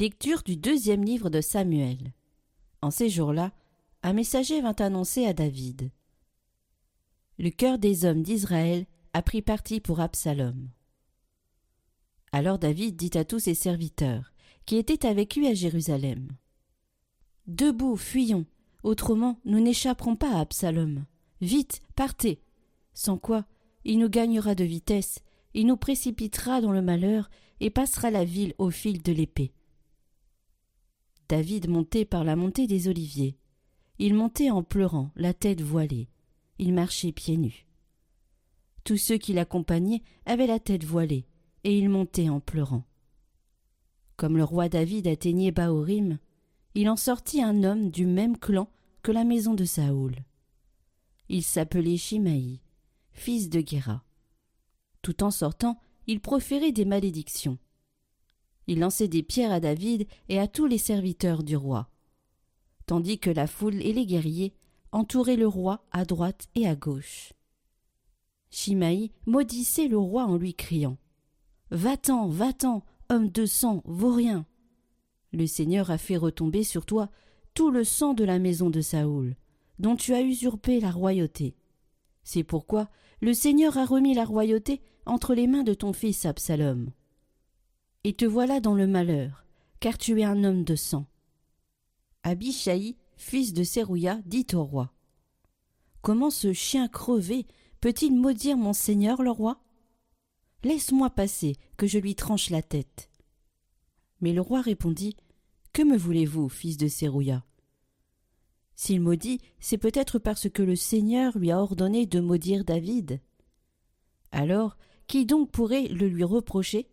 [0.00, 2.12] Lecture du deuxième livre de Samuel.
[2.82, 3.50] En ces jours-là,
[4.04, 5.90] un messager vint annoncer à David.
[7.36, 10.68] Le cœur des hommes d'Israël a pris parti pour Absalom.
[12.30, 14.32] Alors David dit à tous ses serviteurs,
[14.66, 16.28] qui étaient avec lui à Jérusalem.
[17.48, 18.46] Debout, fuyons,
[18.84, 21.06] autrement nous n'échapperons pas à Absalom.
[21.40, 22.40] Vite, partez.
[22.94, 23.46] Sans quoi,
[23.84, 25.24] il nous gagnera de vitesse,
[25.54, 29.52] il nous précipitera dans le malheur et passera la ville au fil de l'épée.
[31.28, 33.36] David montait par la montée des oliviers.
[33.98, 36.08] Il montait en pleurant, la tête voilée.
[36.58, 37.66] Il marchait pieds nus.
[38.84, 41.26] Tous ceux qui l'accompagnaient avaient la tête voilée,
[41.64, 42.84] et ils montaient en pleurant.
[44.16, 46.18] Comme le roi David atteignait Baorim,
[46.74, 48.70] il en sortit un homme du même clan
[49.02, 50.16] que la maison de Saoul.
[51.28, 52.60] Il s'appelait Shimaï,
[53.12, 54.02] fils de Guéra.
[55.02, 57.58] Tout en sortant, il proférait des malédictions.
[58.68, 61.88] Il lançait des pierres à David et à tous les serviteurs du roi,
[62.84, 64.52] tandis que la foule et les guerriers
[64.92, 67.32] entouraient le roi à droite et à gauche.
[68.50, 70.98] Shimaï maudissait le roi en lui criant
[71.70, 74.44] Va-t'en, va-t'en, homme de sang, vaurien
[75.32, 77.10] Le Seigneur a fait retomber sur toi
[77.54, 79.34] tout le sang de la maison de Saoul,
[79.78, 81.56] dont tu as usurpé la royauté.
[82.22, 82.90] C'est pourquoi
[83.22, 86.90] le Seigneur a remis la royauté entre les mains de ton fils Absalom
[88.08, 89.44] et te voilà dans le malheur,
[89.80, 91.04] car tu es un homme de sang.
[92.22, 94.94] Abishai, fils de Sérouya, dit au roi
[96.00, 97.46] Comment ce chien crevé
[97.82, 99.60] peut-il maudire mon seigneur le roi?
[100.64, 103.10] Laisse-moi passer, que je lui tranche la tête.
[104.22, 105.14] Mais le roi répondit
[105.74, 107.44] Que me voulez-vous, fils de Sérouya
[108.74, 113.20] S'il maudit, c'est peut-être parce que le Seigneur lui a ordonné de maudire David.
[114.32, 116.88] Alors, qui donc pourrait le lui reprocher?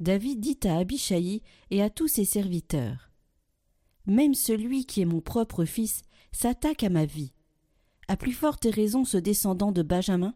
[0.00, 3.10] David dit à Abishai et à tous ses serviteurs
[4.06, 7.32] Même celui qui est mon propre fils s'attaque à ma vie.
[8.06, 10.34] À plus forte raison ce descendant de Benjamin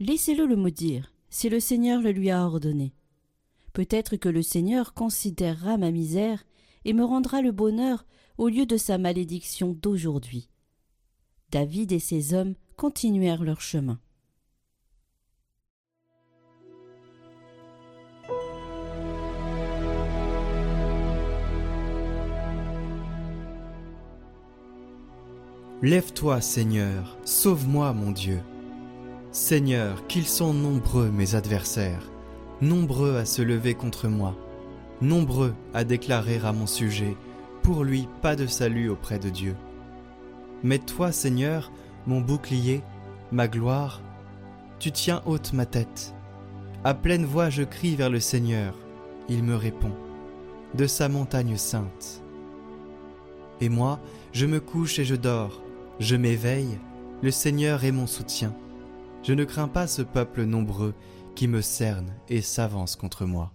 [0.00, 2.94] Laissez-le le maudire, si le Seigneur le lui a ordonné.
[3.74, 6.44] Peut-être que le Seigneur considérera ma misère
[6.84, 8.06] et me rendra le bonheur
[8.38, 10.48] au lieu de sa malédiction d'aujourd'hui.
[11.50, 14.00] David et ses hommes continuèrent leur chemin.
[25.84, 28.38] Lève-toi, Seigneur, sauve-moi, mon Dieu.
[29.32, 32.08] Seigneur, qu'ils sont nombreux mes adversaires,
[32.60, 34.36] nombreux à se lever contre moi,
[35.00, 37.16] nombreux à déclarer à mon sujet,
[37.64, 39.56] pour lui pas de salut auprès de Dieu.
[40.62, 41.72] Mais toi, Seigneur,
[42.06, 42.80] mon bouclier,
[43.32, 44.00] ma gloire,
[44.78, 46.14] tu tiens haute ma tête.
[46.84, 48.76] À pleine voix je crie vers le Seigneur,
[49.28, 49.92] il me répond,
[50.74, 52.22] de sa montagne sainte.
[53.60, 53.98] Et moi,
[54.32, 55.60] je me couche et je dors,
[56.02, 56.80] je m'éveille,
[57.22, 58.54] le Seigneur est mon soutien.
[59.22, 60.94] Je ne crains pas ce peuple nombreux
[61.36, 63.52] qui me cerne et s'avance contre moi.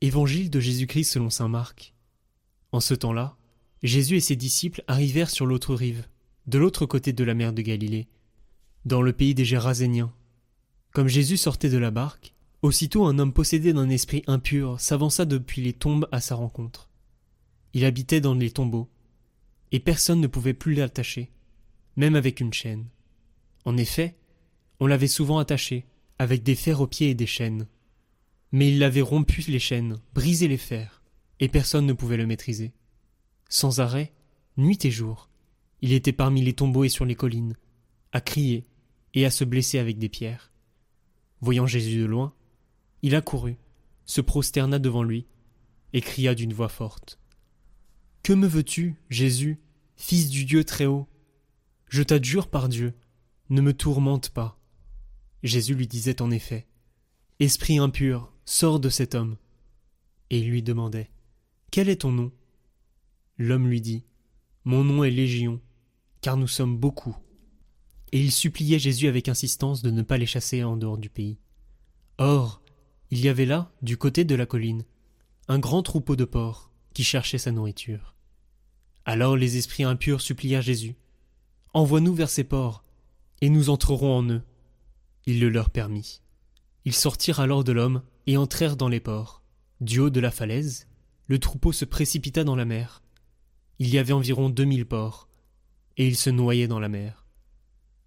[0.00, 1.94] Évangile de Jésus-Christ selon saint Marc.
[2.74, 3.36] En ce temps-là,
[3.84, 6.08] Jésus et ses disciples arrivèrent sur l'autre rive,
[6.48, 8.08] de l'autre côté de la mer de Galilée,
[8.84, 10.12] dans le pays des Géraséniens.
[10.92, 15.62] Comme Jésus sortait de la barque, aussitôt un homme possédé d'un esprit impur s'avança depuis
[15.62, 16.88] les tombes à sa rencontre.
[17.74, 18.88] Il habitait dans les tombeaux,
[19.70, 21.30] et personne ne pouvait plus l'attacher,
[21.94, 22.86] même avec une chaîne.
[23.64, 24.16] En effet,
[24.80, 25.86] on l'avait souvent attaché,
[26.18, 27.68] avec des fers aux pieds et des chaînes.
[28.50, 31.03] Mais il avait rompu les chaînes, brisé les fers,
[31.40, 32.72] et personne ne pouvait le maîtriser.
[33.48, 34.12] Sans arrêt,
[34.56, 35.28] nuit et jour,
[35.80, 37.56] il était parmi les tombeaux et sur les collines,
[38.12, 38.66] à crier
[39.14, 40.52] et à se blesser avec des pierres.
[41.40, 42.34] Voyant Jésus de loin,
[43.02, 43.58] il accourut,
[44.06, 45.26] se prosterna devant lui,
[45.92, 47.18] et cria d'une voix forte.
[48.22, 49.60] Que me veux-tu, Jésus,
[49.96, 51.06] fils du Dieu très haut
[51.88, 52.94] Je t'adjure par Dieu,
[53.50, 54.58] ne me tourmente pas.
[55.42, 56.66] Jésus lui disait en effet.
[57.38, 59.36] Esprit impur, sors de cet homme.
[60.30, 61.10] Et il lui demandait.
[61.74, 62.30] Quel est ton nom?
[63.36, 64.04] L'homme lui dit
[64.62, 65.60] Mon nom est Légion,
[66.20, 67.16] car nous sommes beaucoup.
[68.12, 71.36] Et il suppliait Jésus avec insistance de ne pas les chasser en dehors du pays.
[72.18, 72.62] Or,
[73.10, 74.84] il y avait là, du côté de la colline,
[75.48, 78.14] un grand troupeau de porcs qui cherchait sa nourriture.
[79.04, 80.94] Alors les esprits impurs supplièrent Jésus
[81.72, 82.84] Envoie-nous vers ces porcs,
[83.40, 84.42] et nous entrerons en eux.
[85.26, 86.20] Il le leur permit.
[86.84, 89.42] Ils sortirent alors de l'homme et entrèrent dans les ports.
[89.80, 90.86] Du haut de la falaise,
[91.26, 93.02] le troupeau se précipita dans la mer.
[93.78, 95.28] Il y avait environ deux mille porcs,
[95.96, 97.26] et ils se noyaient dans la mer.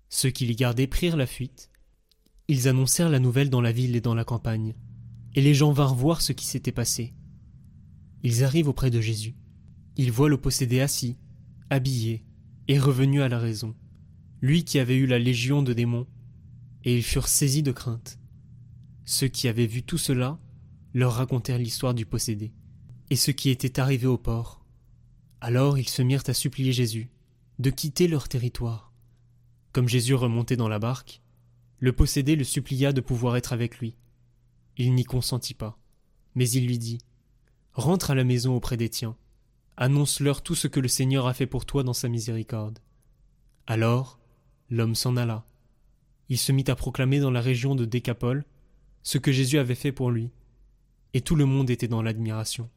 [0.09, 1.69] Ceux qui l'y gardaient prirent la fuite.
[2.47, 4.75] Ils annoncèrent la nouvelle dans la ville et dans la campagne,
[5.35, 7.13] et les gens vinrent voir ce qui s'était passé.
[8.23, 9.35] Ils arrivent auprès de Jésus.
[9.97, 11.17] Ils voient le possédé assis,
[11.69, 12.23] habillé,
[12.67, 13.75] et revenu à la raison,
[14.41, 16.07] lui qui avait eu la légion de démons,
[16.83, 18.19] et ils furent saisis de crainte.
[19.05, 20.39] Ceux qui avaient vu tout cela
[20.93, 22.53] leur racontèrent l'histoire du possédé,
[23.09, 24.65] et ce qui était arrivé au port.
[25.41, 27.09] Alors ils se mirent à supplier Jésus
[27.59, 28.91] de quitter leur territoire.
[29.71, 31.21] Comme Jésus remontait dans la barque,
[31.79, 33.95] le possédé le supplia de pouvoir être avec lui.
[34.77, 35.77] Il n'y consentit pas,
[36.35, 36.99] mais il lui dit
[37.73, 39.15] Rentre à la maison auprès des tiens,
[39.75, 42.79] annonce-leur tout ce que le Seigneur a fait pour toi dans sa miséricorde.
[43.67, 44.19] Alors
[44.69, 45.45] l'homme s'en alla.
[46.29, 48.45] Il se mit à proclamer dans la région de Décapole
[49.03, 50.29] ce que Jésus avait fait pour lui,
[51.13, 52.69] et tout le monde était dans l'admiration.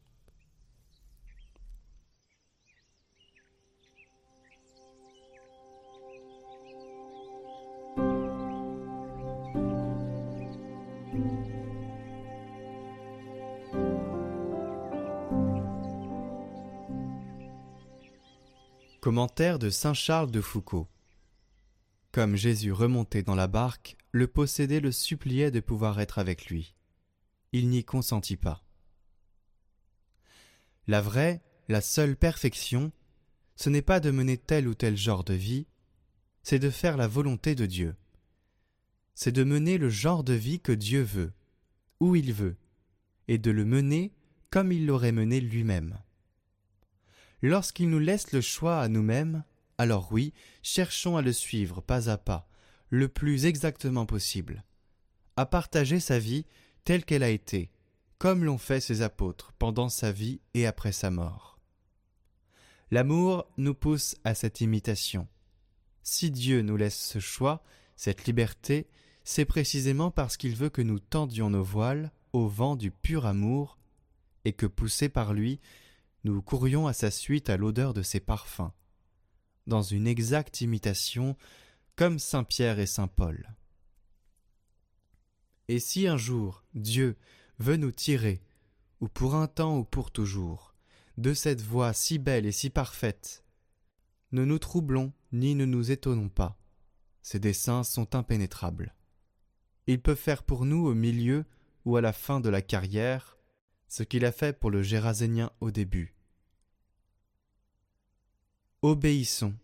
[19.00, 20.86] Commentaire de saint Charles de Foucault.
[22.12, 26.74] Comme Jésus remontait dans la barque, le possédé le suppliait de pouvoir être avec lui.
[27.52, 28.62] Il n'y consentit pas.
[30.86, 32.92] La vraie, la seule perfection,
[33.56, 35.66] ce n'est pas de mener tel ou tel genre de vie,
[36.42, 37.96] c'est de faire la volonté de Dieu.
[39.14, 41.32] C'est de mener le genre de vie que Dieu veut,
[42.00, 42.58] où il veut,
[43.28, 44.12] et de le mener
[44.50, 45.98] comme il l'aurait mené lui-même.
[47.42, 49.44] Lorsqu'il nous laisse le choix à nous-mêmes,
[49.78, 52.48] alors oui, cherchons à le suivre pas à pas,
[52.90, 54.64] le plus exactement possible,
[55.36, 56.44] à partager sa vie
[56.84, 57.70] telle qu'elle a été,
[58.18, 61.58] comme l'ont fait ses apôtres pendant sa vie et après sa mort.
[62.90, 65.28] L'amour nous pousse à cette imitation.
[66.02, 67.62] Si Dieu nous laisse ce choix,
[67.96, 68.88] cette liberté,
[69.24, 73.78] c'est précisément parce qu'il veut que nous tendions nos voiles au vent du pur amour,
[74.44, 75.60] et que poussés par lui,
[76.24, 78.72] nous courions à sa suite à l'odeur de ses parfums,
[79.66, 81.36] dans une exacte imitation
[81.96, 83.54] comme Saint Pierre et Saint Paul.
[85.68, 87.16] Et si un jour Dieu
[87.58, 88.42] veut nous tirer,
[89.00, 90.74] ou pour un temps ou pour toujours,
[91.16, 93.44] de cette voie si belle et si parfaite,
[94.32, 96.58] ne nous troublons ni ne nous étonnons pas.
[97.22, 98.94] Ses desseins sont impénétrables.
[99.86, 101.44] Il peut faire pour nous au milieu
[101.84, 103.39] ou à la fin de la carrière
[103.90, 106.14] ce qu'il a fait pour le Gérasénien au début.
[108.82, 109.54] Obéissons,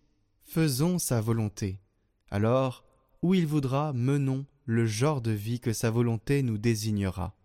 [0.42, 1.78] faisons sa volonté.
[2.32, 2.84] Alors,
[3.22, 7.36] où il voudra, menons le genre de vie que sa volonté nous désignera.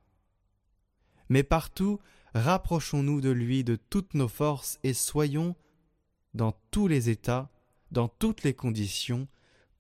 [1.29, 1.99] Mais partout,
[2.33, 5.55] rapprochons-nous de lui de toutes nos forces et soyons,
[6.33, 7.51] dans tous les états,
[7.91, 9.27] dans toutes les conditions,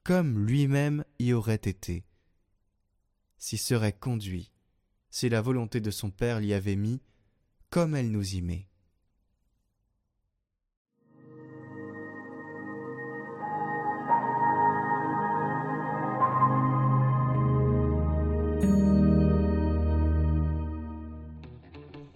[0.03, 2.03] comme lui-même y aurait été.
[3.39, 4.50] S'y serait conduit
[5.11, 7.01] si la volonté de son Père l'y avait mis,
[7.69, 8.67] comme elle nous y met.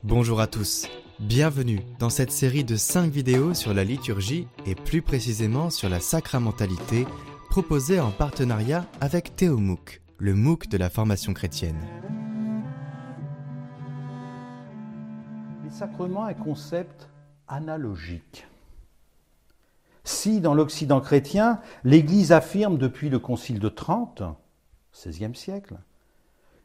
[0.03, 0.87] Bonjour à tous,
[1.19, 5.99] bienvenue dans cette série de 5 vidéos sur la liturgie et plus précisément sur la
[5.99, 7.05] sacramentalité
[7.49, 12.04] proposée en partenariat avec Théomouc, le MOOC de la formation chrétienne.
[15.75, 17.09] Sacrement est concept
[17.49, 18.47] analogique.
[20.05, 24.23] Si dans l'Occident chrétien, l'Église affirme depuis le Concile de Trente,
[24.93, 25.75] XVIe siècle,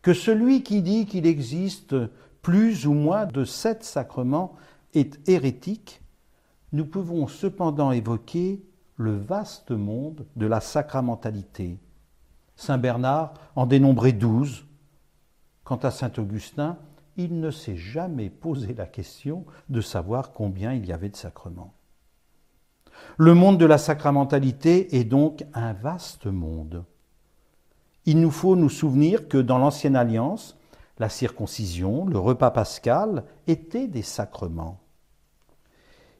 [0.02, 1.96] que celui qui dit qu'il existe
[2.40, 4.54] plus ou moins de sept sacrements
[4.94, 6.02] est hérétique,
[6.72, 8.62] nous pouvons cependant évoquer
[8.96, 11.78] le vaste monde de la sacramentalité.
[12.54, 14.66] Saint Bernard en dénombrait douze.
[15.64, 16.78] Quant à Saint Augustin,
[17.20, 21.74] il ne s'est jamais posé la question de savoir combien il y avait de sacrements.
[23.18, 26.84] Le monde de la sacramentalité est donc un vaste monde.
[28.06, 30.56] Il nous faut nous souvenir que dans l'Ancienne Alliance,
[30.98, 34.80] la circoncision, le repas pascal étaient des sacrements.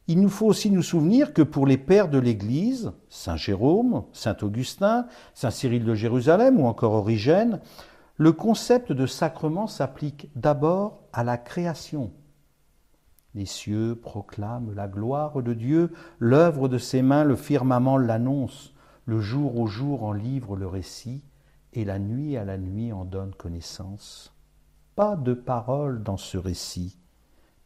[0.07, 4.37] Il nous faut aussi nous souvenir que pour les pères de l'Église, Saint Jérôme, Saint
[4.42, 7.61] Augustin, Saint Cyril de Jérusalem ou encore Origène,
[8.21, 12.12] le concept de sacrement s'applique d'abord à la création.
[13.35, 18.75] Les cieux proclament la gloire de Dieu, l'œuvre de ses mains, le firmament l'annonce,
[19.07, 21.25] le jour au jour en livre le récit,
[21.73, 24.37] et la nuit à la nuit en donne connaissance.
[24.97, 26.99] Pas de paroles dans ce récit,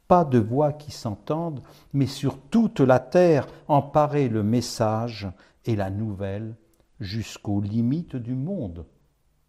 [0.07, 5.27] pas de voix qui s'entendent, mais sur toute la terre emparer le message
[5.65, 6.55] et la nouvelle
[7.01, 8.87] jusqu'aux limites du monde.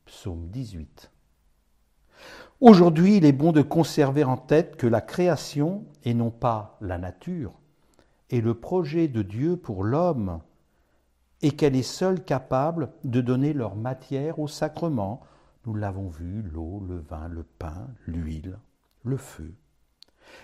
[0.06, 1.12] Psaume 18.
[2.62, 6.98] Aujourd'hui, il est bon de conserver en tête que la création, et non pas la
[6.98, 7.54] nature,
[8.30, 10.40] est le projet de Dieu pour l'homme,
[11.42, 15.22] et qu'elle est seule capable de donner leur matière au sacrement.
[15.66, 18.58] Nous l'avons vu, l'eau, le vin, le pain, l'huile,
[19.04, 19.54] le feu.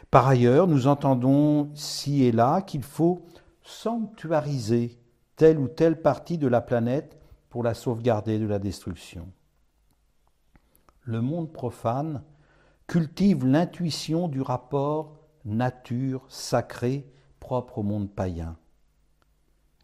[0.10, 3.26] Par ailleurs, nous entendons ci et là qu'il faut
[3.64, 5.00] sanctuariser
[5.36, 7.18] telle ou telle partie de la planète
[7.50, 9.28] pour la sauvegarder de la destruction.
[11.04, 12.22] Le monde profane
[12.86, 17.08] cultive l'intuition du rapport nature-sacré
[17.40, 18.56] propre au monde païen.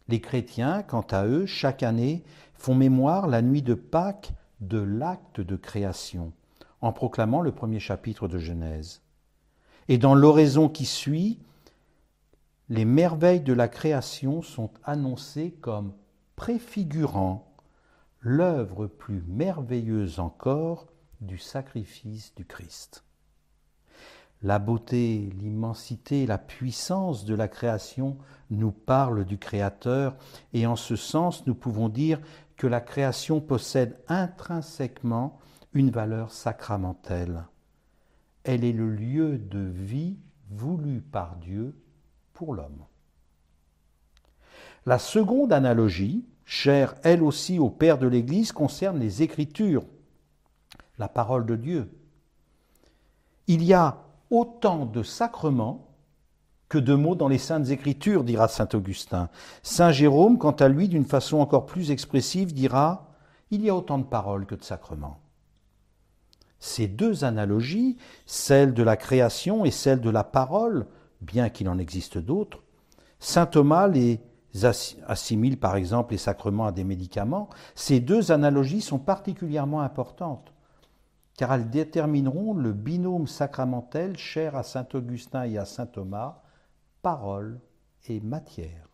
[0.07, 4.31] Les chrétiens, quant à eux, chaque année, font mémoire la nuit de Pâques
[4.61, 6.33] de l'acte de création,
[6.81, 9.01] en proclamant le premier chapitre de Genèse.
[9.87, 11.39] Et dans l'oraison qui suit,
[12.69, 15.93] les merveilles de la création sont annoncées comme
[16.35, 17.51] préfigurant
[18.19, 20.87] l'œuvre plus merveilleuse encore
[21.21, 23.03] du sacrifice du Christ.
[24.43, 28.17] La beauté, l'immensité, la puissance de la création
[28.51, 30.15] nous parlent du Créateur
[30.53, 32.19] et en ce sens nous pouvons dire
[32.55, 35.39] que la création possède intrinsèquement
[35.73, 37.45] une valeur sacramentelle.
[38.43, 40.17] Elle est le lieu de vie
[40.49, 41.75] voulu par Dieu
[42.33, 42.85] pour l'homme.
[44.85, 49.83] La seconde analogie, chère elle aussi au Père de l'Église, concerne les Écritures,
[50.97, 51.91] la parole de Dieu.
[53.47, 55.87] Il y a autant de sacrements
[56.69, 59.29] que de mots dans les saintes écritures, dira saint Augustin.
[59.63, 63.09] Saint Jérôme, quant à lui, d'une façon encore plus expressive, dira
[63.51, 65.19] Il y a autant de paroles que de sacrements.
[66.59, 70.87] Ces deux analogies, celle de la création et celle de la parole,
[71.21, 72.63] bien qu'il en existe d'autres,
[73.19, 74.19] saint Thomas les
[75.07, 80.51] assimile par exemple les sacrements à des médicaments, ces deux analogies sont particulièrement importantes
[81.37, 86.41] car elles détermineront le binôme sacramentel cher à saint Augustin et à saint Thomas,
[87.03, 87.61] parole
[88.09, 88.89] et matière.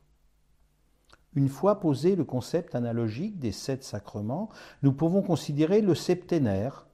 [1.36, 4.50] Une fois posé le concept analogique des sept sacrements,
[4.84, 6.86] nous pouvons considérer le septénaire,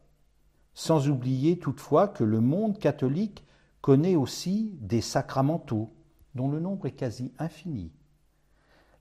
[0.75, 3.43] sans oublier toutefois que le monde catholique
[3.81, 5.91] connaît aussi des sacramentaux,
[6.35, 7.91] dont le nombre est quasi infini.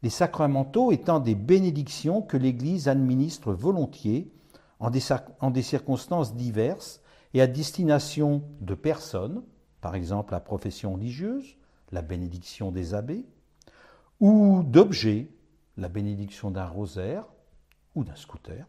[0.02, 4.32] Les sacramentaux étant des bénédictions que l'Église administre volontiers
[4.80, 7.00] en des, circonstances diverses
[7.34, 9.42] et à destination de personnes,
[9.80, 11.56] par exemple la profession religieuse,
[11.92, 13.26] la bénédiction des abbés,
[14.20, 15.30] ou d'objets,
[15.76, 17.26] la bénédiction d'un rosaire
[17.94, 18.66] ou d'un scooter.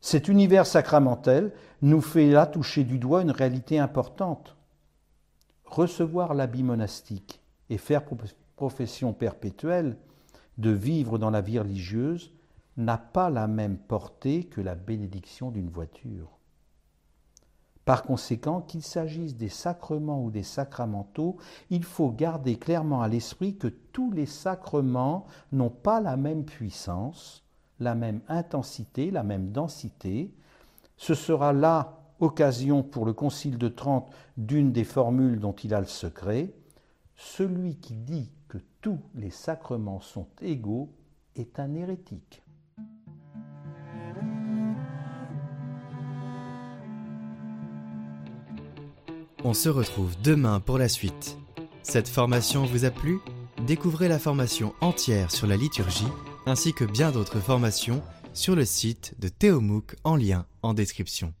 [0.00, 4.56] Cet univers sacramentel nous fait là toucher du doigt une réalité importante.
[5.64, 8.04] Recevoir l'habit monastique et faire
[8.56, 9.96] profession perpétuelle
[10.56, 12.32] de vivre dans la vie religieuse
[12.78, 16.38] n'a pas la même portée que la bénédiction d'une voiture.
[17.84, 21.38] Par conséquent, qu'il s'agisse des sacrements ou des sacramentaux,
[21.70, 27.44] il faut garder clairement à l'esprit que tous les sacrements n'ont pas la même puissance,
[27.80, 30.32] la même intensité, la même densité.
[30.96, 35.80] Ce sera là occasion pour le Concile de Trente d'une des formules dont il a
[35.80, 36.52] le secret.
[37.16, 40.90] Celui qui dit que tous les sacrements sont égaux
[41.36, 42.42] est un hérétique.
[49.44, 51.38] On se retrouve demain pour la suite.
[51.84, 53.20] Cette formation vous a plu?
[53.66, 56.08] Découvrez la formation entière sur la liturgie
[56.46, 58.02] ainsi que bien d'autres formations
[58.32, 61.32] sur le site de Théomouk en lien en description.